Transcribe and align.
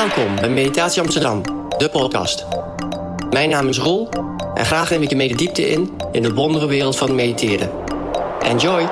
Welkom 0.00 0.36
bij 0.36 0.50
Meditatie 0.50 1.02
Amsterdam, 1.02 1.42
de 1.78 1.88
podcast. 1.92 2.46
Mijn 3.30 3.50
naam 3.50 3.68
is 3.68 3.78
Roel 3.78 4.08
en 4.54 4.64
graag 4.64 4.90
neem 4.90 5.02
ik 5.02 5.08
je 5.08 5.16
mee 5.16 5.28
de 5.28 5.34
diepte 5.34 5.62
in 5.62 5.96
in 6.12 6.22
de 6.22 6.34
wondere 6.34 6.66
wereld 6.66 6.96
van 6.96 7.14
mediteren. 7.14 7.70
Enjoy! 8.40 8.86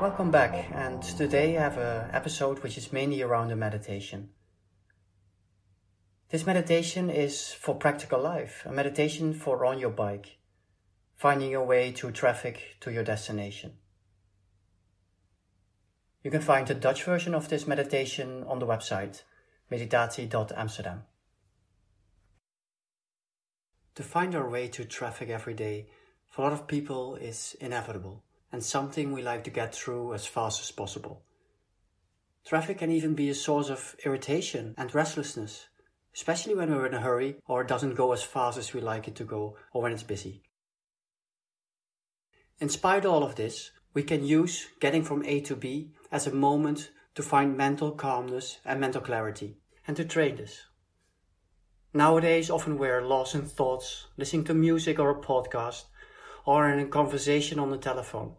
Welcome 0.00 0.30
back, 0.30 0.54
and 0.74 1.16
today 1.16 1.54
I 1.54 1.58
have 1.58 1.80
an 1.80 2.10
episode 2.14 2.60
which 2.60 2.76
is 2.76 2.90
mainly 2.90 3.22
around 3.22 3.50
a 3.50 3.54
meditation. 3.54 4.32
This 6.28 6.44
meditation 6.44 7.10
is 7.10 7.56
for 7.60 7.76
practical 7.76 8.32
life, 8.32 8.68
a 8.68 8.72
meditation 8.72 9.34
for 9.34 9.64
on 9.64 9.78
your 9.78 9.94
bike, 9.94 10.28
finding 11.16 11.50
your 11.50 11.66
way 11.66 11.92
through 11.92 12.14
traffic 12.14 12.76
to 12.78 12.90
your 12.90 13.04
destination. 13.04 13.70
You 16.22 16.30
can 16.30 16.42
find 16.42 16.66
the 16.66 16.78
Dutch 16.78 17.04
version 17.04 17.34
of 17.34 17.48
this 17.48 17.64
meditation 17.64 18.44
on 18.46 18.58
the 18.58 18.66
website 18.66 19.22
meditatie.amsterdam. 19.70 21.02
To 23.94 24.02
find 24.02 24.34
our 24.34 24.48
way 24.48 24.66
through 24.68 24.86
traffic 24.86 25.28
every 25.28 25.54
day 25.54 25.86
for 26.26 26.42
a 26.42 26.44
lot 26.44 26.52
of 26.52 26.66
people 26.66 27.14
is 27.16 27.56
inevitable 27.60 28.24
and 28.50 28.62
something 28.62 29.12
we 29.12 29.22
like 29.22 29.44
to 29.44 29.50
get 29.50 29.74
through 29.74 30.14
as 30.14 30.26
fast 30.26 30.60
as 30.60 30.70
possible. 30.70 31.22
Traffic 32.44 32.78
can 32.78 32.90
even 32.90 33.14
be 33.14 33.30
a 33.30 33.34
source 33.34 33.70
of 33.70 33.96
irritation 34.04 34.74
and 34.76 34.94
restlessness, 34.94 35.66
especially 36.14 36.54
when 36.54 36.70
we're 36.70 36.86
in 36.86 36.94
a 36.94 37.00
hurry 37.00 37.36
or 37.46 37.62
it 37.62 37.68
doesn't 37.68 37.94
go 37.94 38.12
as 38.12 38.22
fast 38.22 38.58
as 38.58 38.74
we 38.74 38.80
like 38.80 39.08
it 39.08 39.14
to 39.16 39.24
go 39.24 39.56
or 39.72 39.82
when 39.82 39.92
it's 39.92 40.02
busy. 40.02 40.42
In 42.60 42.68
spite 42.68 43.04
of 43.04 43.12
all 43.12 43.22
of 43.22 43.36
this, 43.36 43.70
we 43.94 44.02
can 44.02 44.24
use 44.24 44.66
getting 44.80 45.04
from 45.04 45.24
A 45.24 45.40
to 45.42 45.56
B 45.56 45.92
as 46.10 46.26
a 46.26 46.34
moment 46.34 46.90
to 47.14 47.22
find 47.22 47.56
mental 47.56 47.92
calmness 47.92 48.58
and 48.64 48.80
mental 48.80 49.00
clarity, 49.00 49.56
and 49.86 49.96
to 49.96 50.04
train 50.04 50.36
this. 50.36 50.62
Nowadays, 51.92 52.50
often 52.50 52.76
we're 52.76 53.02
lost 53.02 53.34
in 53.34 53.42
thoughts, 53.42 54.06
listening 54.16 54.44
to 54.44 54.54
music 54.54 54.98
or 54.98 55.10
a 55.10 55.20
podcast, 55.20 55.84
or 56.44 56.68
in 56.68 56.80
a 56.80 56.88
conversation 56.88 57.58
on 57.58 57.70
the 57.70 57.78
telephone. 57.78 58.34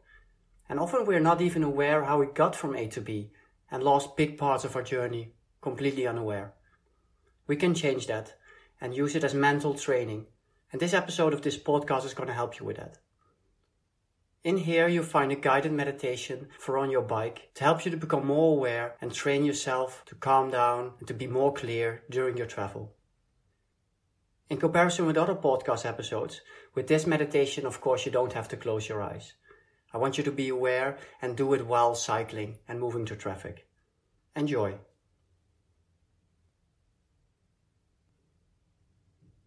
And 0.67 0.79
often 0.79 1.05
we're 1.05 1.19
not 1.19 1.41
even 1.41 1.63
aware 1.63 2.03
how 2.03 2.19
we 2.19 2.25
got 2.25 2.55
from 2.55 2.75
A 2.75 2.87
to 2.87 3.01
B 3.01 3.31
and 3.71 3.81
lost 3.81 4.17
big 4.17 4.37
parts 4.37 4.65
of 4.65 4.75
our 4.75 4.83
journey 4.83 5.33
completely 5.61 6.05
unaware. 6.05 6.53
We 7.47 7.55
can 7.55 7.73
change 7.73 8.07
that 8.07 8.33
and 8.81 8.95
use 8.95 9.15
it 9.15 9.23
as 9.23 9.33
mental 9.33 9.73
training. 9.73 10.25
And 10.71 10.81
this 10.81 10.93
episode 10.93 11.33
of 11.33 11.41
this 11.41 11.57
podcast 11.57 12.05
is 12.05 12.13
going 12.13 12.27
to 12.27 12.33
help 12.33 12.59
you 12.59 12.65
with 12.65 12.77
that. 12.77 12.97
In 14.45 14.57
here, 14.57 14.87
you'll 14.87 15.03
find 15.03 15.31
a 15.31 15.35
guided 15.35 15.71
meditation 15.71 16.49
for 16.59 16.77
on 16.77 16.91
your 16.91 17.01
bike 17.01 17.49
to 17.55 17.63
help 17.63 17.83
you 17.83 17.89
to 17.89 17.97
become 17.97 18.27
more 18.27 18.55
aware 18.55 18.95
and 19.01 19.11
train 19.11 19.43
yourself 19.43 20.03
to 20.05 20.13
calm 20.13 20.51
down 20.51 20.91
and 20.99 21.07
to 21.07 21.15
be 21.15 21.25
more 21.25 21.51
clear 21.51 22.03
during 22.11 22.37
your 22.37 22.45
travel. 22.45 22.93
In 24.47 24.57
comparison 24.57 25.07
with 25.07 25.17
other 25.17 25.33
podcast 25.33 25.83
episodes, 25.83 26.41
with 26.75 26.85
this 26.85 27.07
meditation, 27.07 27.65
of 27.65 27.81
course, 27.81 28.05
you 28.05 28.11
don't 28.11 28.33
have 28.33 28.47
to 28.49 28.55
close 28.55 28.87
your 28.87 29.01
eyes. 29.01 29.33
I 29.91 29.97
want 29.97 30.19
you 30.19 30.23
to 30.23 30.31
be 30.31 30.49
aware 30.49 30.99
and 31.23 31.35
do 31.35 31.55
it 31.55 31.65
while 31.65 31.95
cycling 31.95 32.59
and 32.67 32.79
moving 32.79 33.07
through 33.07 33.17
traffic. 33.17 33.67
Enjoy. 34.35 34.75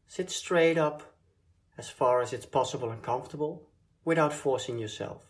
Sit 0.09 0.29
straight 0.29 0.77
up 0.77 1.15
as 1.77 1.89
far 1.89 2.21
as 2.21 2.33
it's 2.33 2.47
possible 2.47 2.91
and 2.91 3.01
comfortable 3.01 3.68
without 4.05 4.33
forcing 4.33 4.79
yourself. 4.79 5.23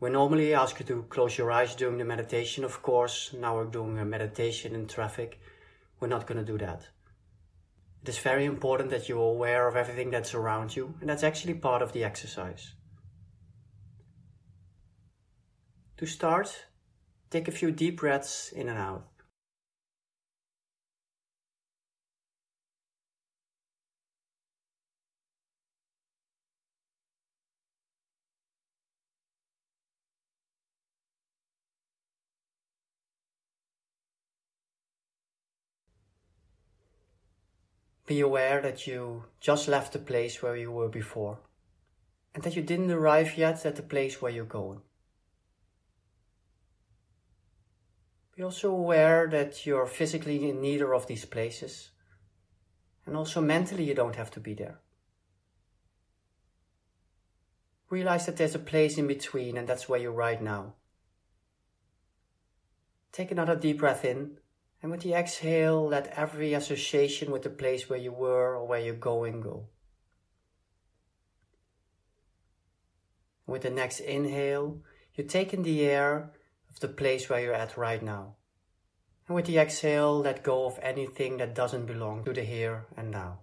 We 0.00 0.10
normally 0.10 0.52
ask 0.52 0.80
you 0.80 0.86
to 0.86 1.04
close 1.04 1.38
your 1.38 1.52
eyes 1.52 1.76
during 1.76 1.98
the 1.98 2.04
meditation, 2.04 2.64
of 2.64 2.82
course. 2.82 3.32
Now 3.32 3.54
we're 3.54 3.66
doing 3.66 3.98
a 3.98 4.04
meditation 4.04 4.74
in 4.74 4.88
traffic. 4.88 5.38
We're 6.00 6.08
not 6.08 6.26
going 6.26 6.44
to 6.44 6.52
do 6.52 6.58
that. 6.58 6.88
It 8.02 8.08
is 8.08 8.18
very 8.18 8.44
important 8.44 8.90
that 8.90 9.08
you're 9.08 9.18
aware 9.18 9.68
of 9.68 9.76
everything 9.76 10.10
that's 10.10 10.34
around 10.34 10.74
you, 10.74 10.94
and 11.00 11.08
that's 11.08 11.22
actually 11.22 11.54
part 11.54 11.82
of 11.82 11.92
the 11.92 12.02
exercise. 12.02 12.74
To 15.98 16.06
start, 16.06 16.66
take 17.30 17.46
a 17.46 17.52
few 17.52 17.70
deep 17.70 18.00
breaths 18.00 18.50
in 18.50 18.68
and 18.68 18.76
out. 18.76 19.06
Be 38.06 38.20
aware 38.20 38.60
that 38.60 38.86
you 38.86 39.24
just 39.40 39.68
left 39.68 39.92
the 39.92 39.98
place 39.98 40.42
where 40.42 40.56
you 40.56 40.70
were 40.70 40.88
before 40.88 41.38
and 42.34 42.42
that 42.42 42.56
you 42.56 42.62
didn't 42.62 42.90
arrive 42.90 43.36
yet 43.36 43.64
at 43.64 43.76
the 43.76 43.82
place 43.82 44.20
where 44.20 44.32
you're 44.32 44.44
going. 44.44 44.80
Be 48.36 48.42
also 48.42 48.70
aware 48.70 49.28
that 49.28 49.66
you're 49.66 49.86
physically 49.86 50.48
in 50.48 50.60
neither 50.60 50.94
of 50.94 51.06
these 51.06 51.24
places 51.24 51.90
and 53.06 53.16
also 53.16 53.40
mentally 53.40 53.84
you 53.84 53.94
don't 53.94 54.16
have 54.16 54.30
to 54.32 54.40
be 54.40 54.54
there. 54.54 54.80
Realize 57.90 58.26
that 58.26 58.36
there's 58.36 58.54
a 58.54 58.58
place 58.58 58.96
in 58.96 59.06
between 59.06 59.56
and 59.56 59.68
that's 59.68 59.88
where 59.88 60.00
you're 60.00 60.12
right 60.12 60.42
now. 60.42 60.74
Take 63.12 63.30
another 63.30 63.54
deep 63.54 63.78
breath 63.78 64.04
in 64.04 64.38
and 64.82 64.90
with 64.90 65.02
the 65.02 65.14
exhale, 65.14 65.86
let 65.86 66.08
every 66.18 66.54
association 66.54 67.30
with 67.30 67.42
the 67.42 67.50
place 67.50 67.88
where 67.88 67.98
you 67.98 68.10
were 68.10 68.56
or 68.56 68.66
where 68.66 68.80
you're 68.80 68.94
going 68.94 69.40
go. 69.40 69.68
With 73.46 73.62
the 73.62 73.70
next 73.70 74.00
inhale, 74.00 74.82
you 75.14 75.22
take 75.22 75.54
in 75.54 75.62
the 75.62 75.84
air 75.84 76.32
of 76.68 76.80
the 76.80 76.88
place 76.88 77.28
where 77.28 77.40
you're 77.40 77.54
at 77.54 77.76
right 77.76 78.02
now. 78.02 78.34
And 79.28 79.36
with 79.36 79.46
the 79.46 79.58
exhale, 79.58 80.18
let 80.18 80.42
go 80.42 80.66
of 80.66 80.80
anything 80.82 81.36
that 81.36 81.54
doesn't 81.54 81.86
belong 81.86 82.24
to 82.24 82.32
the 82.32 82.42
here 82.42 82.86
and 82.96 83.12
now. 83.12 83.40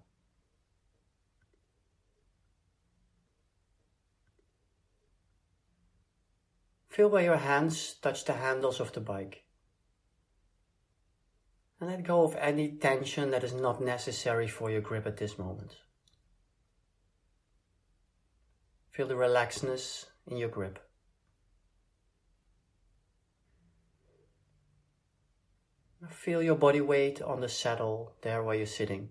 Feel 6.88 7.08
where 7.08 7.24
your 7.24 7.36
hands 7.36 7.94
touch 8.02 8.26
the 8.26 8.34
handles 8.34 8.78
of 8.78 8.92
the 8.92 9.00
bike 9.00 9.44
and 11.80 11.88
let 11.88 12.04
go 12.04 12.22
of 12.22 12.36
any 12.36 12.68
tension 12.72 13.30
that 13.30 13.42
is 13.42 13.54
not 13.54 13.82
necessary 13.82 14.46
for 14.46 14.70
your 14.70 14.82
grip 14.82 15.06
at 15.06 15.16
this 15.16 15.38
moment. 15.38 15.78
Feel 18.90 19.08
the 19.08 19.14
relaxedness 19.14 20.06
in 20.26 20.36
your 20.36 20.50
grip. 20.50 20.78
Feel 26.10 26.42
your 26.42 26.56
body 26.56 26.80
weight 26.80 27.22
on 27.22 27.40
the 27.40 27.48
saddle 27.48 28.14
there 28.22 28.42
where 28.42 28.56
you're 28.56 28.66
sitting. 28.66 29.10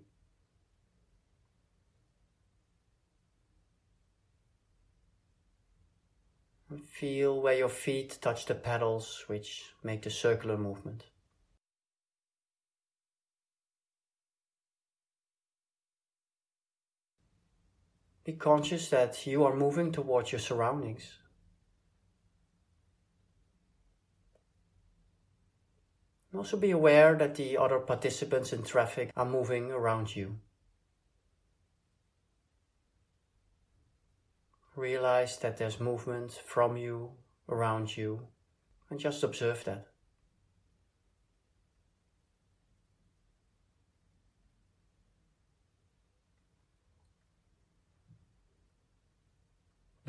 Feel 6.86 7.40
where 7.40 7.56
your 7.56 7.68
feet 7.68 8.18
touch 8.20 8.46
the 8.46 8.54
pedals 8.54 9.24
which 9.26 9.72
make 9.82 10.02
the 10.02 10.10
circular 10.10 10.56
movement. 10.56 11.09
Be 18.30 18.36
conscious 18.36 18.90
that 18.90 19.26
you 19.26 19.42
are 19.42 19.56
moving 19.56 19.90
towards 19.90 20.30
your 20.30 20.38
surroundings. 20.38 21.18
And 26.30 26.38
also 26.38 26.56
be 26.56 26.70
aware 26.70 27.16
that 27.16 27.34
the 27.34 27.58
other 27.58 27.80
participants 27.80 28.52
in 28.52 28.62
traffic 28.62 29.10
are 29.16 29.24
moving 29.24 29.72
around 29.72 30.14
you. 30.14 30.38
Realize 34.76 35.36
that 35.38 35.56
there's 35.56 35.80
movement 35.80 36.30
from 36.46 36.76
you, 36.76 37.10
around 37.48 37.96
you, 37.96 38.28
and 38.90 39.00
just 39.00 39.24
observe 39.24 39.64
that. 39.64 39.89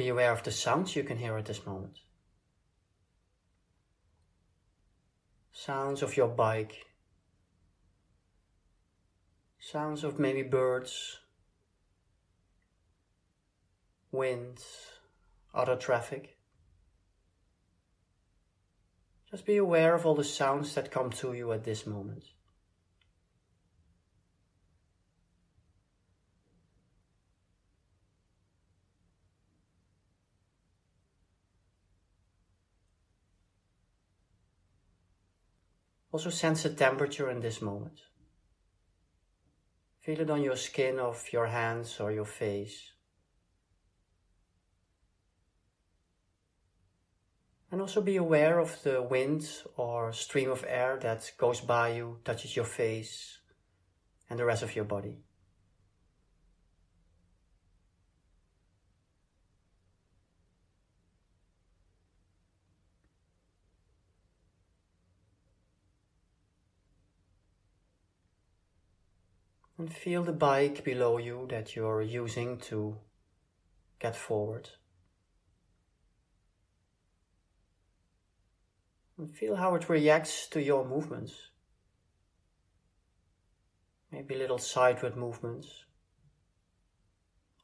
Be 0.02 0.10
aware 0.10 0.32
of 0.32 0.42
the 0.42 0.52
sounds 0.52 0.96
you 0.96 1.04
can 1.04 1.18
hear 1.18 1.38
at 1.38 1.46
this 1.46 1.64
moment. 1.64 2.00
Sounds 5.52 6.02
of 6.02 6.18
your 6.18 6.28
bike. 6.28 6.88
Sounds 9.60 10.04
of 10.04 10.18
maybe 10.18 10.42
birds, 10.42 11.20
wind, 14.12 14.64
other 15.54 15.76
traffic. 15.76 16.36
Just 19.30 19.46
be 19.46 19.58
aware 19.58 19.94
of 19.94 20.08
all 20.08 20.16
the 20.16 20.24
sounds 20.24 20.74
that 20.74 20.90
come 20.90 21.12
to 21.12 21.34
you 21.34 21.52
at 21.52 21.64
this 21.64 21.86
moment. 21.86 22.24
Also 36.12 36.30
sense 36.30 36.64
the 36.64 36.70
temperature 36.70 37.30
in 37.30 37.40
this 37.40 37.62
moment. 37.62 38.02
Feel 40.02 40.22
it 40.22 40.30
on 40.30 40.42
your 40.42 40.56
skin 40.56 41.00
of 41.00 41.32
your 41.32 41.48
hands 41.48 42.00
or 42.00 42.12
your 42.12 42.26
face. 42.26 42.92
And 47.72 47.80
also 47.80 48.02
be 48.02 48.18
aware 48.18 48.60
of 48.60 48.84
the 48.84 49.02
wind 49.02 49.48
or 49.78 50.12
stream 50.12 50.52
of 50.52 50.66
air 50.68 51.00
that 51.02 51.32
goes 51.38 51.62
by 51.62 51.94
you, 51.94 52.20
touches 52.26 52.56
your 52.56 52.66
face 52.66 53.40
and 54.30 54.38
the 54.38 54.46
rest 54.46 54.64
of 54.64 54.76
your 54.76 54.86
body. 54.86 55.20
And 69.82 69.92
feel 69.92 70.22
the 70.22 70.32
bike 70.32 70.84
below 70.84 71.18
you 71.18 71.48
that 71.50 71.76
you're 71.76 72.04
using 72.04 72.60
to 72.70 73.00
get 73.98 74.16
forward. 74.16 74.70
And 79.18 79.36
feel 79.36 79.56
how 79.56 79.74
it 79.74 79.90
reacts 79.90 80.46
to 80.50 80.62
your 80.62 80.86
movements. 80.86 81.34
Maybe 84.12 84.36
little 84.36 84.60
sideward 84.60 85.18
movements. 85.18 85.86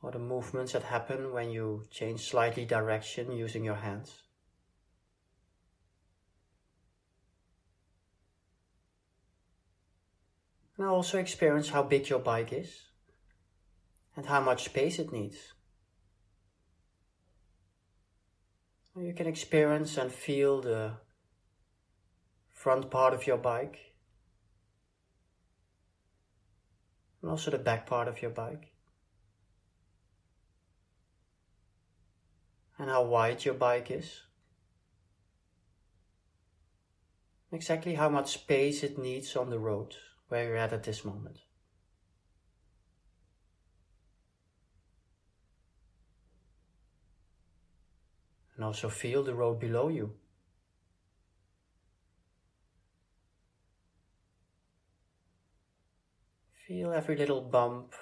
Or 0.02 0.10
the 0.10 0.18
movements 0.18 0.72
that 0.72 0.82
happen 0.82 1.32
when 1.32 1.52
you 1.52 1.84
change 1.92 2.22
slightly 2.22 2.66
direction 2.66 3.32
using 3.32 3.64
your 3.64 3.76
hands. 3.76 4.24
Now 10.78 10.94
also 10.94 11.18
experience 11.18 11.70
how 11.70 11.82
big 11.82 12.08
your 12.08 12.20
bike 12.20 12.54
is 12.54 12.84
and 14.16 14.26
how 14.26 14.42
much 14.42 14.66
space 14.66 15.00
it 15.00 15.12
needs. 15.12 15.54
You 18.96 19.14
can 19.14 19.28
experience 19.28 19.98
and 19.98 20.12
feel 20.12 20.62
the 20.62 20.94
front 22.52 22.90
part 22.90 23.14
of 23.14 23.26
your 23.28 23.38
bike 23.38 23.94
and 27.22 27.32
also 27.32 27.52
the 27.52 27.58
back 27.58 27.86
part 27.86 28.08
of 28.08 28.22
your 28.22 28.32
bike. 28.32 28.74
And 32.80 32.90
how 32.90 33.04
wide 33.04 33.44
your 33.44 33.56
bike 33.56 33.90
is. 33.90 34.22
Exactly 37.52 37.96
how 37.96 38.10
much 38.10 38.34
space 38.34 38.84
it 38.84 39.00
needs 39.00 39.36
on 39.36 39.50
the 39.50 39.58
road 39.58 39.96
where 40.30 40.46
you're 40.46 40.58
at 40.58 40.74
at 40.74 40.84
this 40.84 41.06
moment. 41.06 41.38
And 48.56 48.66
also 48.66 48.90
feel 48.90 49.24
the 49.24 49.36
road 49.36 49.60
below 49.60 49.88
you. 49.88 50.14
Feel 56.68 56.92
every 56.92 57.16
little 57.16 57.42
bump 57.42 57.94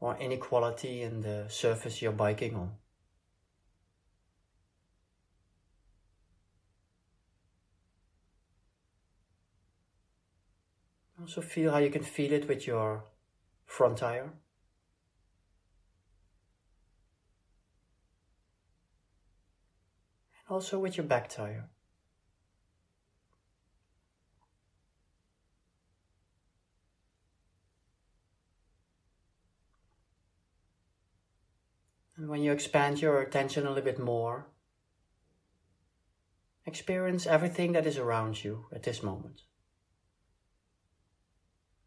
or 0.00 0.18
inequality 0.18 1.00
in 1.00 1.22
the 1.22 1.46
surface 1.48 2.02
you're 2.02 2.12
biking 2.12 2.56
on. 2.56 2.72
Also 11.24 11.40
feel 11.40 11.70
how 11.72 11.78
you 11.78 11.88
can 11.88 12.02
feel 12.02 12.34
it 12.34 12.46
with 12.46 12.66
your 12.66 13.06
front 13.64 13.96
tire. 13.96 14.34
And 20.36 20.50
also 20.50 20.78
with 20.78 20.98
your 20.98 21.06
back 21.06 21.30
tire. 21.30 21.70
And 32.18 32.28
when 32.28 32.42
you 32.42 32.52
expand 32.52 33.00
your 33.00 33.22
attention 33.22 33.64
a 33.64 33.70
little 33.70 33.82
bit 33.82 33.98
more, 33.98 34.48
experience 36.66 37.26
everything 37.26 37.72
that 37.72 37.86
is 37.86 37.96
around 37.96 38.44
you 38.44 38.66
at 38.74 38.82
this 38.82 39.02
moment 39.02 39.40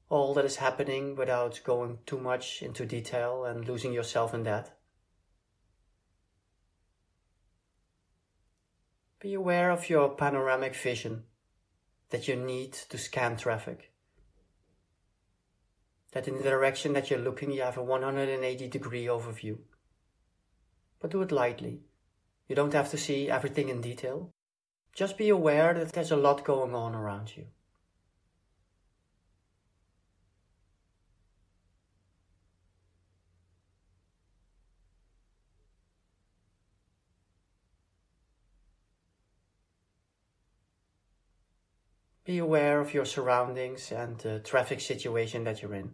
all 0.10 0.34
that 0.34 0.46
is 0.46 0.58
happening 0.58 1.16
without 1.16 1.60
going 1.64 2.00
too 2.06 2.20
much 2.20 2.62
into 2.62 2.86
detail 2.86 3.44
and 3.46 3.68
losing 3.68 3.92
yourself 3.92 4.34
in 4.34 4.44
that. 4.44 4.78
Be 9.20 9.34
aware 9.34 9.72
of 9.72 9.90
your 9.90 10.10
panoramic 10.10 10.76
vision 10.76 11.24
that 12.10 12.28
you 12.28 12.36
need 12.36 12.72
to 12.74 12.98
scan 12.98 13.36
traffic. 13.36 13.92
That 16.14 16.28
in 16.28 16.38
the 16.38 16.44
direction 16.44 16.94
that 16.94 17.10
you're 17.10 17.20
looking, 17.20 17.52
you 17.52 17.62
have 17.64 17.78
a 17.78 17.84
180 17.84 18.68
degree 18.70 19.06
overview. 19.06 19.58
But 21.00 21.12
do 21.12 21.22
it 21.22 21.32
lightly. 21.32 21.82
You 22.48 22.56
don't 22.56 22.74
have 22.74 22.90
to 22.92 22.98
see 22.98 23.30
everything 23.30 23.70
in 23.70 23.82
detail. 23.82 24.32
Just 24.94 25.18
be 25.18 25.30
aware 25.30 25.74
that 25.74 25.92
there's 25.92 26.12
a 26.12 26.16
lot 26.16 26.46
going 26.46 26.74
on 26.74 26.96
around 26.96 27.36
you. 27.36 27.48
Be 42.28 42.40
aware 42.40 42.82
of 42.82 42.94
your 42.94 43.06
surroundings 43.06 43.90
and 43.90 44.18
the 44.18 44.40
traffic 44.40 44.82
situation 44.82 45.46
that 45.46 45.62
you're 45.62 45.74
in. 45.74 45.92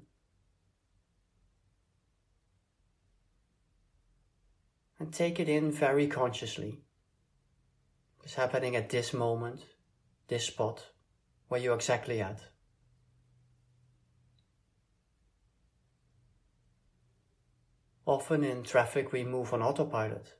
And 4.97 5.13
take 5.13 5.39
it 5.39 5.47
in 5.47 5.71
very 5.71 6.07
consciously. 6.07 6.81
It's 8.23 8.33
happening 8.33 8.75
at 8.75 8.89
this 8.89 9.13
moment, 9.13 9.63
this 10.27 10.47
spot, 10.47 10.87
where 11.49 11.61
you're 11.61 11.75
exactly 11.75 12.19
at. 12.19 12.41
Often 18.07 18.43
in 18.43 18.63
traffic 18.63 19.11
we 19.11 19.23
move 19.23 19.53
on 19.53 19.61
autopilot. 19.61 20.33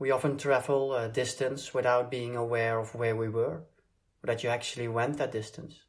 We 0.00 0.10
often 0.10 0.38
travel 0.38 0.92
a 0.92 1.08
distance 1.08 1.72
without 1.72 2.10
being 2.10 2.34
aware 2.34 2.80
of 2.80 2.96
where 2.96 3.14
we 3.14 3.28
were 3.28 3.62
that 4.24 4.42
you 4.42 4.50
actually 4.50 4.88
went 4.88 5.18
that 5.18 5.32
distance. 5.32 5.80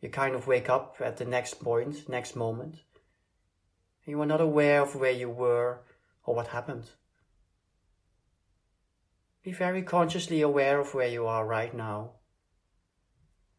You 0.00 0.08
kind 0.08 0.34
of 0.34 0.46
wake 0.46 0.70
up 0.70 0.96
at 1.00 1.18
the 1.18 1.24
next 1.24 1.62
point, 1.62 2.08
next 2.08 2.34
moment. 2.34 2.76
You 4.06 4.20
are 4.22 4.26
not 4.26 4.40
aware 4.40 4.82
of 4.82 4.96
where 4.96 5.10
you 5.10 5.28
were 5.28 5.82
or 6.24 6.34
what 6.34 6.48
happened. 6.48 6.90
Be 9.42 9.52
very 9.52 9.82
consciously 9.82 10.40
aware 10.40 10.80
of 10.80 10.94
where 10.94 11.08
you 11.08 11.26
are 11.26 11.46
right 11.46 11.72
now 11.74 12.12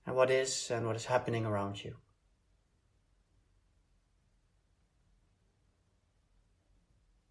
and 0.05 0.15
what 0.15 0.29
is 0.29 0.69
and 0.71 0.85
what 0.85 0.95
is 0.95 1.05
happening 1.05 1.45
around 1.45 1.83
you. 1.83 1.95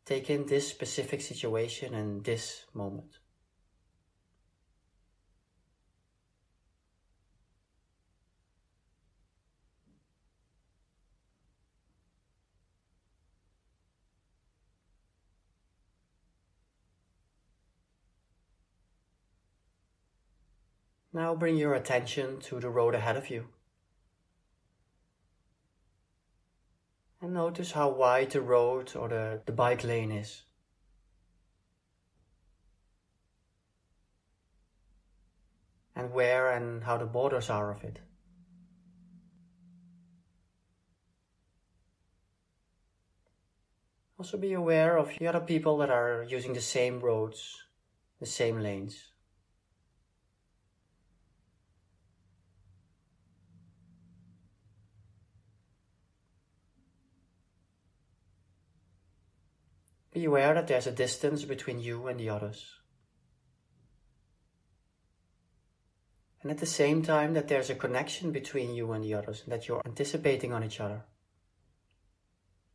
Take 0.05 0.31
in 0.31 0.47
this 0.47 0.69
specific 0.69 1.21
situation 1.21 1.95
and 1.95 2.25
this 2.25 2.65
moment. 2.75 3.20
Now 21.12 21.35
bring 21.35 21.57
your 21.57 21.75
attention 21.75 22.40
to 22.43 22.61
the 22.61 22.71
road 22.71 22.95
ahead 22.95 23.17
of 23.17 23.31
you. 23.31 23.47
And 27.21 27.35
notice 27.35 27.73
how 27.73 27.90
wide 27.90 28.31
the 28.31 28.40
road 28.40 28.97
or 28.97 29.09
the, 29.09 29.43
the 29.45 29.52
bike 29.52 29.85
lane 29.85 30.12
is. 30.12 30.43
and 36.00 36.12
where 36.12 36.50
and 36.50 36.85
how 36.85 36.97
the 36.97 37.05
borders 37.05 37.50
are 37.50 37.71
of 37.71 37.85
it. 37.85 38.00
Also 44.19 44.38
be 44.38 44.55
aware 44.55 44.97
of 44.97 45.11
the 45.19 45.26
other 45.26 45.40
people 45.40 45.76
that 45.79 45.90
are 45.90 46.25
using 46.26 46.55
the 46.55 46.61
same 46.61 47.00
roads, 47.00 47.64
the 48.19 48.26
same 48.26 48.61
lanes. 48.61 49.12
Be 60.21 60.27
aware 60.27 60.53
that 60.53 60.67
there's 60.67 60.87
a 60.87 60.93
distance 60.93 61.47
between 61.47 61.81
you 61.81 62.07
and 62.07 62.21
the 62.21 62.29
others. 62.29 62.67
And 66.43 66.50
at 66.50 66.59
the 66.59 66.67
same 66.67 67.00
time, 67.00 67.33
that 67.33 67.49
there's 67.49 67.71
a 67.71 67.75
connection 67.75 68.31
between 68.31 68.75
you 68.75 68.93
and 68.93 69.03
the 69.03 69.15
others, 69.15 69.41
and 69.43 69.50
that 69.50 69.67
you're 69.67 69.81
anticipating 69.87 70.53
on 70.53 70.62
each 70.62 70.79
other 70.79 71.05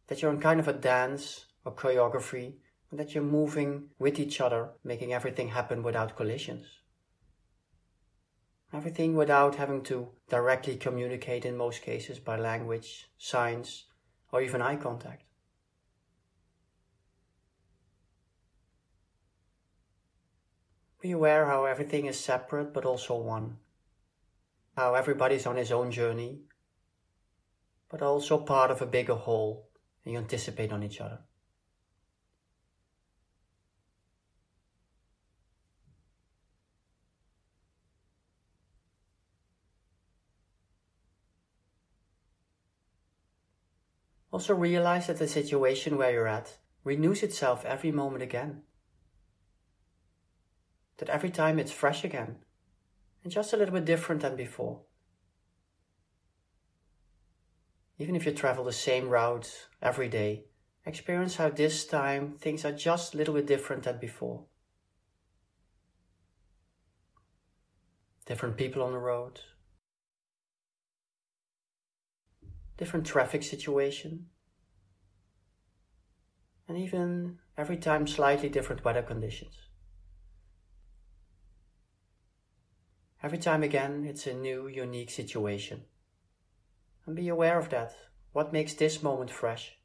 that 0.07 0.23
you're 0.23 0.31
in 0.31 0.39
kind 0.39 0.59
of 0.59 0.67
a 0.67 0.73
dance 0.73 1.45
or 1.63 1.75
choreography, 1.75 2.55
and 2.89 2.99
that 2.99 3.13
you're 3.13 3.23
moving 3.23 3.89
with 3.99 4.19
each 4.19 4.41
other, 4.41 4.71
making 4.83 5.13
everything 5.13 5.49
happen 5.49 5.83
without 5.83 6.15
collisions. 6.15 6.65
Everything 8.73 9.15
without 9.15 9.53
having 9.53 9.83
to 9.83 10.09
directly 10.29 10.77
communicate 10.77 11.45
in 11.45 11.55
most 11.55 11.83
cases 11.83 12.17
by 12.17 12.37
language, 12.37 13.05
signs, 13.19 13.85
or 14.31 14.41
even 14.41 14.63
eye 14.63 14.77
contact. 14.77 15.24
Be 21.05 21.11
aware 21.11 21.45
how 21.45 21.65
everything 21.65 22.07
is 22.07 22.19
separate 22.19 22.73
but 22.73 22.83
also 22.83 23.15
one. 23.15 23.57
How 24.75 24.95
everybody's 24.95 25.45
on 25.45 25.55
his 25.55 25.71
own 25.71 25.91
journey, 25.91 26.39
but 27.91 28.01
also 28.01 28.39
part 28.39 28.71
of 28.71 28.81
a 28.81 28.87
bigger 28.87 29.13
whole 29.13 29.69
and 30.03 30.13
you 30.13 30.17
anticipate 30.17 30.73
on 30.73 30.81
each 30.81 30.99
other. 30.99 31.19
Also 44.31 44.55
realize 44.55 45.05
that 45.05 45.19
the 45.19 45.27
situation 45.27 45.99
where 45.99 46.09
you're 46.09 46.27
at 46.27 46.57
renews 46.83 47.21
itself 47.21 47.63
every 47.63 47.91
moment 47.91 48.23
again. 48.23 48.63
That 50.97 51.09
every 51.09 51.29
time 51.29 51.59
it's 51.59 51.71
fresh 51.71 52.03
again 52.03 52.37
and 53.23 53.33
just 53.33 53.53
a 53.53 53.57
little 53.57 53.73
bit 53.73 53.85
different 53.85 54.21
than 54.21 54.35
before. 54.35 54.81
Even 57.97 58.15
if 58.15 58.25
you 58.25 58.31
travel 58.31 58.63
the 58.63 58.73
same 58.73 59.09
route 59.09 59.67
every 59.81 60.07
day, 60.07 60.45
experience 60.85 61.37
how 61.37 61.49
this 61.49 61.85
time 61.85 62.35
things 62.39 62.63
are 62.63 62.71
just 62.71 63.13
a 63.13 63.17
little 63.17 63.33
bit 63.33 63.47
different 63.47 63.83
than 63.83 63.97
before. 63.99 64.45
Different 68.25 68.57
people 68.57 68.83
on 68.83 68.91
the 68.91 68.99
road, 68.99 69.39
different 72.77 73.05
traffic 73.05 73.43
situation, 73.43 74.27
and 76.67 76.77
even 76.77 77.39
every 77.57 77.77
time 77.77 78.07
slightly 78.07 78.49
different 78.49 78.83
weather 78.83 79.03
conditions. 79.03 79.55
Every 83.23 83.37
time 83.37 83.63
again, 83.63 84.05
it's 84.07 84.27
a 84.27 84.33
new, 84.33 84.67
unique 84.67 85.09
situation. 85.09 85.85
And 87.05 87.15
be 87.15 87.29
aware 87.29 87.57
of 87.57 87.69
that. 87.69 87.95
What 88.33 88.53
makes 88.53 88.73
this 88.73 89.01
moment 89.01 89.31
fresh? 89.31 89.77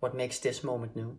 What 0.00 0.14
makes 0.14 0.38
this 0.38 0.64
moment 0.64 0.96
new? 0.96 1.18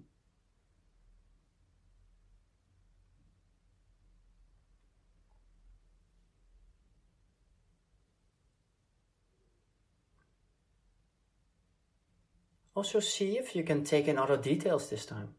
Also 12.76 13.00
see 13.00 13.38
if 13.38 13.56
you 13.56 13.64
can 13.64 13.86
take 13.86 14.08
in 14.10 14.18
other 14.18 14.36
details 14.36 14.90
this 14.90 15.06
time. 15.06 15.30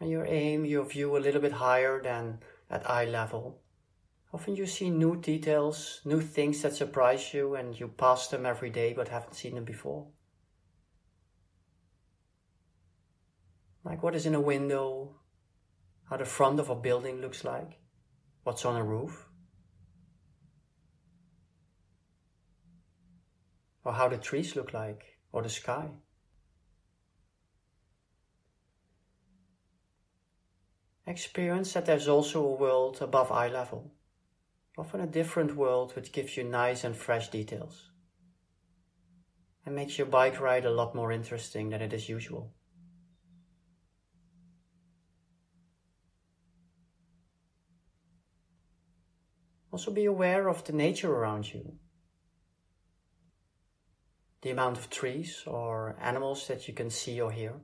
And 0.00 0.10
your 0.10 0.26
aim, 0.26 0.64
your 0.64 0.84
view 0.84 1.16
a 1.16 1.18
little 1.18 1.40
bit 1.40 1.52
higher 1.52 2.02
than 2.02 2.40
at 2.70 2.88
eye 2.88 3.04
level. 3.04 3.60
Often 4.32 4.56
you 4.56 4.66
see 4.66 4.90
new 4.90 5.16
details, 5.16 6.00
new 6.04 6.20
things 6.20 6.62
that 6.62 6.74
surprise 6.74 7.32
you, 7.32 7.54
and 7.54 7.78
you 7.78 7.88
pass 7.88 8.28
them 8.28 8.44
every 8.44 8.70
day 8.70 8.92
but 8.92 9.08
haven't 9.08 9.34
seen 9.34 9.54
them 9.54 9.64
before. 9.64 10.06
Like 13.84 14.02
what 14.02 14.16
is 14.16 14.26
in 14.26 14.34
a 14.34 14.40
window, 14.40 15.16
how 16.10 16.16
the 16.16 16.24
front 16.24 16.58
of 16.58 16.70
a 16.70 16.74
building 16.74 17.20
looks 17.20 17.44
like, 17.44 17.78
what's 18.42 18.64
on 18.64 18.76
a 18.76 18.84
roof, 18.84 19.28
or 23.84 23.92
how 23.92 24.08
the 24.08 24.18
trees 24.18 24.56
look 24.56 24.74
like, 24.74 25.04
or 25.30 25.42
the 25.42 25.48
sky. 25.48 25.88
Experience 31.06 31.72
that 31.72 31.86
there's 31.86 32.08
also 32.08 32.44
a 32.44 32.56
world 32.56 32.98
above 33.00 33.30
eye 33.30 33.48
level 33.48 33.92
often 34.78 35.00
a 35.00 35.06
different 35.06 35.56
world 35.56 35.94
which 35.96 36.12
gives 36.12 36.36
you 36.36 36.44
nice 36.44 36.84
and 36.84 36.94
fresh 36.94 37.28
details 37.30 37.90
and 39.64 39.74
makes 39.74 39.98
your 39.98 40.06
bike 40.06 40.40
ride 40.40 40.64
a 40.64 40.70
lot 40.70 40.94
more 40.94 41.10
interesting 41.10 41.70
than 41.70 41.82
it 41.82 41.92
is 41.92 42.08
usual. 42.08 42.52
Also 49.72 49.90
be 49.90 50.04
aware 50.04 50.48
of 50.48 50.62
the 50.64 50.72
nature 50.72 51.12
around 51.12 51.52
you. 51.52 51.74
The 54.42 54.50
amount 54.50 54.78
of 54.78 54.88
trees 54.88 55.42
or 55.46 55.96
animals 56.00 56.46
that 56.46 56.68
you 56.68 56.74
can 56.74 56.90
see 56.90 57.20
or 57.20 57.32
hear. 57.32 57.54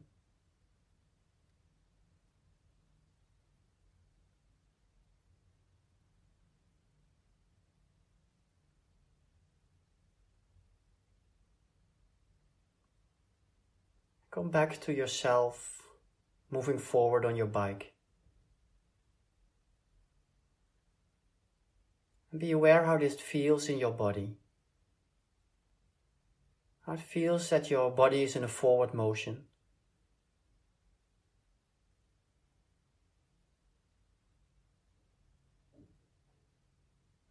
Come 14.32 14.50
back 14.50 14.80
to 14.80 14.94
yourself 14.94 15.82
moving 16.50 16.78
forward 16.78 17.26
on 17.26 17.36
your 17.36 17.46
bike. 17.46 17.92
And 22.30 22.40
be 22.40 22.50
aware 22.50 22.84
how 22.84 22.96
this 22.96 23.20
feels 23.20 23.68
in 23.68 23.78
your 23.78 23.92
body. 23.92 24.38
How 26.86 26.94
it 26.94 27.00
feels 27.00 27.50
that 27.50 27.70
your 27.70 27.90
body 27.90 28.22
is 28.22 28.34
in 28.34 28.42
a 28.42 28.48
forward 28.48 28.94
motion. 28.94 29.44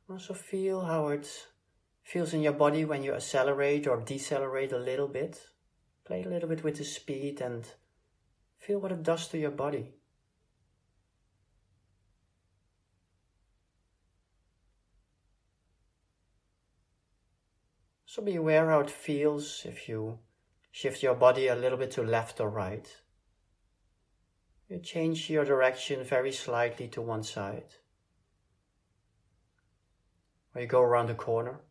Also 0.07 0.35
feel 0.35 0.81
how 0.81 1.07
it 1.07 1.47
feels 2.03 2.35
in 2.35 2.41
your 2.41 2.53
body 2.53 2.85
when 2.85 3.01
you 3.01 3.13
accelerate 3.15 3.87
or 3.87 4.01
decelerate 4.01 4.71
a 4.71 4.77
little 4.77 5.07
bit. 5.07 5.50
Play 6.11 6.23
a 6.23 6.27
little 6.27 6.49
bit 6.49 6.61
with 6.61 6.75
the 6.75 6.83
speed 6.83 7.39
and 7.39 7.65
feel 8.57 8.79
what 8.79 8.91
it 8.91 9.01
does 9.01 9.29
to 9.29 9.37
your 9.37 9.49
body. 9.49 9.93
So 18.05 18.21
be 18.21 18.35
aware 18.35 18.69
how 18.69 18.81
it 18.81 18.91
feels 18.91 19.61
if 19.63 19.87
you 19.87 20.19
shift 20.73 21.01
your 21.01 21.15
body 21.15 21.47
a 21.47 21.55
little 21.55 21.77
bit 21.77 21.91
to 21.91 22.03
left 22.03 22.41
or 22.41 22.49
right. 22.49 22.93
You 24.67 24.79
change 24.79 25.29
your 25.29 25.45
direction 25.45 26.03
very 26.03 26.33
slightly 26.33 26.89
to 26.89 27.01
one 27.01 27.23
side. 27.23 27.75
Or 30.53 30.59
you 30.59 30.67
go 30.67 30.81
around 30.81 31.07
the 31.07 31.15
corner. 31.15 31.61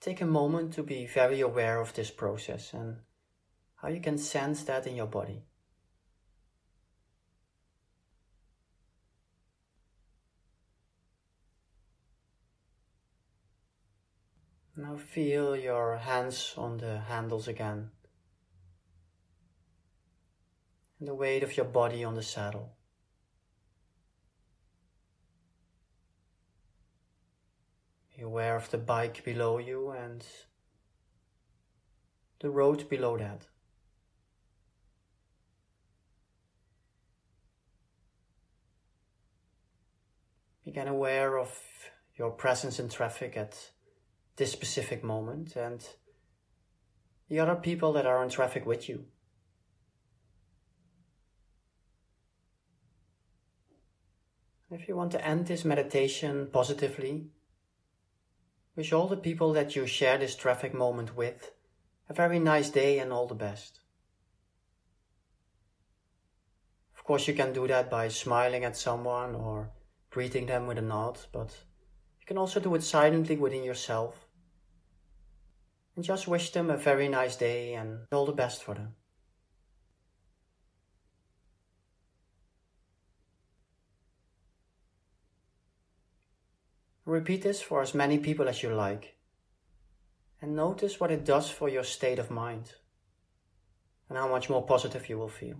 Take 0.00 0.20
a 0.20 0.26
moment 0.26 0.74
to 0.74 0.82
be 0.82 1.06
very 1.06 1.40
aware 1.40 1.80
of 1.80 1.94
this 1.94 2.10
process 2.10 2.72
and 2.72 2.98
how 3.76 3.88
you 3.88 4.00
can 4.00 4.18
sense 4.18 4.62
that 4.64 4.86
in 4.86 4.96
your 4.96 5.06
body. 5.06 5.42
Now 14.76 14.96
feel 14.96 15.56
your 15.56 15.96
hands 15.96 16.52
on 16.58 16.76
the 16.76 16.98
handles 16.98 17.48
again 17.48 17.90
and 20.98 21.08
the 21.08 21.14
weight 21.14 21.42
of 21.42 21.56
your 21.56 21.66
body 21.66 22.04
on 22.04 22.14
the 22.14 22.22
saddle. 22.22 22.75
Aware 28.20 28.56
of 28.56 28.70
the 28.70 28.78
bike 28.78 29.22
below 29.24 29.58
you 29.58 29.90
and 29.90 30.24
the 32.40 32.50
road 32.50 32.88
below 32.88 33.16
that. 33.18 33.46
Begin 40.64 40.88
aware 40.88 41.38
of 41.38 41.62
your 42.16 42.30
presence 42.30 42.78
in 42.78 42.88
traffic 42.88 43.36
at 43.36 43.70
this 44.36 44.50
specific 44.50 45.04
moment 45.04 45.54
and 45.54 45.86
the 47.28 47.38
other 47.38 47.54
people 47.54 47.92
that 47.92 48.06
are 48.06 48.22
in 48.22 48.30
traffic 48.30 48.64
with 48.64 48.88
you. 48.88 49.04
If 54.70 54.88
you 54.88 54.96
want 54.96 55.12
to 55.12 55.24
end 55.24 55.46
this 55.46 55.64
meditation 55.64 56.48
positively, 56.52 57.28
wish 58.76 58.92
all 58.92 59.08
the 59.08 59.16
people 59.16 59.54
that 59.54 59.74
you 59.74 59.86
share 59.86 60.18
this 60.18 60.36
traffic 60.36 60.74
moment 60.74 61.16
with 61.16 61.52
a 62.08 62.12
very 62.12 62.38
nice 62.38 62.68
day 62.68 62.98
and 62.98 63.12
all 63.12 63.26
the 63.26 63.34
best. 63.34 63.80
Of 66.96 67.02
course, 67.02 67.26
you 67.26 67.34
can 67.34 67.52
do 67.52 67.66
that 67.66 67.90
by 67.90 68.08
smiling 68.08 68.64
at 68.64 68.76
someone 68.76 69.34
or 69.34 69.70
greeting 70.10 70.46
them 70.46 70.66
with 70.66 70.78
a 70.78 70.82
nod, 70.82 71.18
but 71.32 71.56
you 72.20 72.26
can 72.26 72.36
also 72.36 72.60
do 72.60 72.74
it 72.74 72.82
silently 72.82 73.36
within 73.36 73.64
yourself. 73.64 74.26
And 75.94 76.04
just 76.04 76.28
wish 76.28 76.52
them 76.52 76.68
a 76.68 76.76
very 76.76 77.08
nice 77.08 77.36
day 77.36 77.72
and 77.74 78.00
all 78.12 78.26
the 78.26 78.32
best 78.32 78.62
for 78.62 78.74
them. 78.74 78.94
Repeat 87.06 87.42
this 87.42 87.62
for 87.62 87.82
as 87.82 87.94
many 87.94 88.18
people 88.18 88.48
as 88.48 88.64
you 88.64 88.74
like. 88.74 89.14
And 90.42 90.56
notice 90.56 90.98
what 90.98 91.12
it 91.12 91.24
does 91.24 91.48
for 91.48 91.68
your 91.68 91.84
state 91.84 92.18
of 92.18 92.32
mind 92.32 92.72
and 94.08 94.18
how 94.18 94.28
much 94.28 94.50
more 94.50 94.66
positive 94.66 95.08
you 95.08 95.16
will 95.16 95.28
feel. 95.28 95.56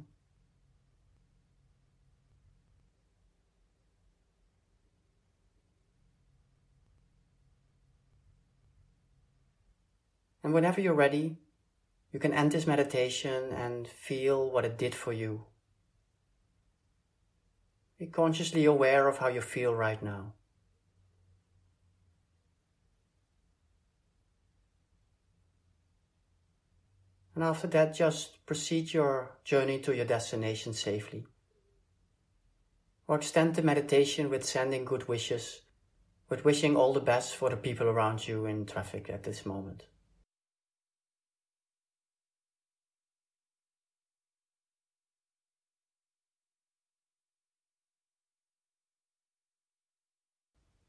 And 10.42 10.52
whenever 10.52 10.80
you're 10.80 10.94
ready, 10.94 11.36
you 12.12 12.18
can 12.18 12.32
end 12.32 12.52
this 12.52 12.66
meditation 12.66 13.52
and 13.52 13.86
feel 13.86 14.50
what 14.50 14.64
it 14.64 14.78
did 14.78 14.96
for 14.96 15.12
you. 15.12 15.44
Be 17.98 18.06
consciously 18.06 18.64
aware 18.64 19.06
of 19.06 19.18
how 19.18 19.28
you 19.28 19.40
feel 19.40 19.74
right 19.74 20.02
now. 20.02 20.34
And 27.36 27.44
after 27.44 27.66
that, 27.66 27.94
just 27.94 28.46
proceed 28.46 28.94
your 28.94 29.36
journey 29.44 29.78
to 29.80 29.94
your 29.94 30.06
destination 30.06 30.72
safely. 30.72 31.26
Or 33.06 33.16
extend 33.16 33.54
the 33.54 33.62
meditation 33.62 34.30
with 34.30 34.42
sending 34.42 34.86
good 34.86 35.06
wishes, 35.06 35.60
with 36.30 36.46
wishing 36.46 36.76
all 36.76 36.94
the 36.94 37.00
best 37.00 37.36
for 37.36 37.50
the 37.50 37.56
people 37.58 37.88
around 37.88 38.26
you 38.26 38.46
in 38.46 38.64
traffic 38.64 39.10
at 39.10 39.24
this 39.24 39.44
moment. 39.44 39.82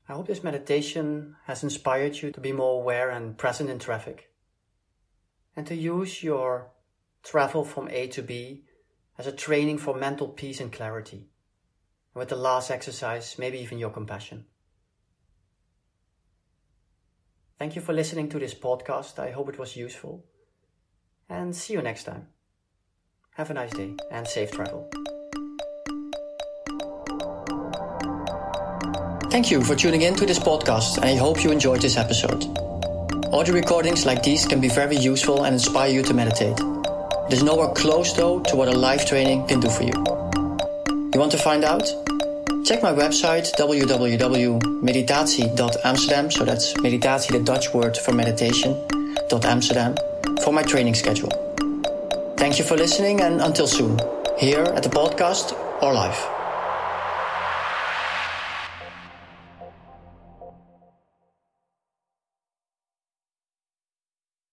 I 0.07 0.13
hope 0.13 0.27
this 0.27 0.45
meditation 0.45 1.35
has 1.43 1.61
inspired 1.61 2.15
you 2.21 2.31
to 2.31 2.39
be 2.39 2.53
more 2.53 2.79
aware 2.79 3.09
and 3.09 3.37
present 3.37 3.69
in 3.69 3.79
traffic 3.79 4.29
and 5.57 5.65
to 5.67 5.75
use 5.75 6.23
your 6.23 6.69
travel 7.23 7.65
from 7.65 7.89
A 7.89 8.07
to 8.09 8.21
B 8.21 8.63
as 9.17 9.25
a 9.25 9.31
training 9.31 9.79
for 9.79 9.95
mental 9.95 10.27
peace 10.29 10.61
and 10.61 10.71
clarity. 10.71 11.27
And 12.13 12.19
with 12.19 12.29
the 12.29 12.35
last 12.35 12.69
exercise, 12.69 13.35
maybe 13.39 13.57
even 13.59 13.79
your 13.79 13.89
compassion. 13.89 14.45
Thank 17.57 17.75
you 17.75 17.81
for 17.81 17.91
listening 17.91 18.29
to 18.29 18.39
this 18.39 18.53
podcast. 18.53 19.17
I 19.17 19.31
hope 19.31 19.49
it 19.49 19.57
was 19.57 19.75
useful. 19.75 20.23
And 21.27 21.55
see 21.55 21.73
you 21.73 21.81
next 21.81 22.03
time. 22.03 22.27
Have 23.33 23.49
a 23.49 23.55
nice 23.55 23.73
day 23.73 23.95
and 24.11 24.27
safe 24.27 24.51
travel. 24.51 24.87
Thank 29.31 29.51
you 29.51 29.61
for 29.63 29.75
tuning 29.75 30.03
in 30.03 30.15
to 30.15 30.25
this 30.25 30.39
podcast, 30.39 30.97
and 30.97 31.05
I 31.05 31.15
hope 31.15 31.43
you 31.43 31.51
enjoyed 31.51 31.81
this 31.81 31.97
episode. 31.97 32.66
Audio 33.33 33.53
recordings 33.53 34.05
like 34.05 34.23
these 34.23 34.45
can 34.45 34.61
be 34.61 34.69
very 34.69 34.95
useful 34.95 35.43
and 35.43 35.53
inspire 35.53 35.91
you 35.91 36.01
to 36.01 36.13
meditate. 36.13 36.57
It 37.27 37.33
is 37.33 37.43
nowhere 37.43 37.73
close, 37.73 38.13
though, 38.13 38.39
to 38.43 38.55
what 38.55 38.69
a 38.69 38.71
live 38.71 39.05
training 39.05 39.45
can 39.47 39.59
do 39.59 39.69
for 39.69 39.83
you. 39.83 39.91
You 41.13 41.19
want 41.19 41.33
to 41.33 41.37
find 41.37 41.65
out? 41.65 41.83
Check 42.63 42.81
my 42.81 42.93
website 42.93 43.53
www.meditatie.amsterdam, 43.59 46.31
so 46.31 46.45
that's 46.45 46.73
meditatie, 46.75 47.33
the 47.33 47.39
Dutch 47.39 47.73
word 47.73 47.97
for 47.97 48.13
meditation, 48.13 48.81
Amsterdam, 49.43 49.97
for 50.41 50.53
my 50.53 50.63
training 50.63 50.93
schedule. 50.93 51.31
Thank 52.37 52.59
you 52.59 52.63
for 52.63 52.77
listening, 52.77 53.19
and 53.19 53.41
until 53.41 53.67
soon, 53.67 53.99
here 54.37 54.63
at 54.63 54.83
the 54.83 54.89
podcast 54.89 55.51
or 55.81 55.93
live. 55.93 56.36